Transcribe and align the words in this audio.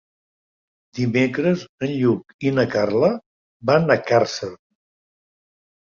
Dimecres 0.99 1.65
en 1.87 1.93
Lluc 1.99 2.35
i 2.51 2.55
na 2.61 2.67
Carla 2.77 3.13
van 3.73 3.97
a 3.97 4.03
Càrcer. 4.11 4.51